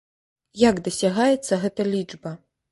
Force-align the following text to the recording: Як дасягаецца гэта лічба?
Як 0.61 0.81
дасягаецца 0.87 1.61
гэта 1.67 1.89
лічба? 1.93 2.37